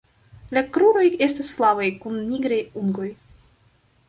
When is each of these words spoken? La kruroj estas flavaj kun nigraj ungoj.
La 0.57 0.61
kruroj 0.77 1.03
estas 1.27 1.51
flavaj 1.57 1.91
kun 2.01 2.19
nigraj 2.31 2.59
ungoj. 2.83 3.13